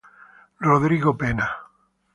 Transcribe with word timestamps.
Rodrigo 0.67 1.13
Pena. 1.15 1.47